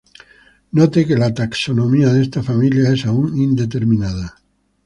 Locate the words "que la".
1.07-1.31